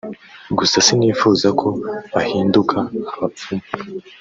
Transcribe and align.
gusa 0.57 0.75
sinifuza 0.87 1.47
ko 1.59 1.67
bahinduka 2.13 2.77
abapfumu 3.13 3.65